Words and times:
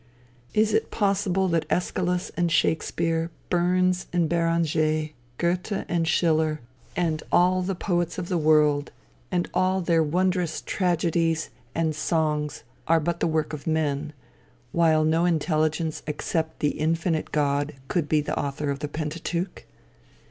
Is 0.55 0.73
it 0.73 0.89
possible 0.89 1.47
that 1.49 1.67
Æschylus 1.69 2.31
and 2.35 2.51
Shakespeare, 2.51 3.29
Burns, 3.51 4.07
and 4.11 4.27
Beranger, 4.27 5.09
Goethe 5.37 5.85
and 5.87 6.07
Schiller, 6.07 6.59
and 6.95 7.21
all 7.31 7.61
the 7.61 7.75
poets 7.75 8.17
of 8.17 8.27
the 8.27 8.39
world, 8.39 8.91
and 9.31 9.47
all 9.53 9.79
their 9.79 10.01
wondrous 10.01 10.61
tragedies 10.65 11.51
and 11.75 11.95
songs 11.95 12.63
are 12.87 12.99
but 12.99 13.19
the 13.19 13.27
work 13.27 13.53
of 13.53 13.67
men, 13.67 14.11
while 14.71 15.03
no 15.03 15.25
intelligence 15.25 16.01
except 16.07 16.61
the 16.61 16.79
infinite 16.79 17.31
God 17.31 17.75
could 17.87 18.09
be 18.09 18.21
the 18.21 18.35
author 18.35 18.71
of 18.71 18.79
the 18.79 18.87
Pentateuch? 18.87 19.67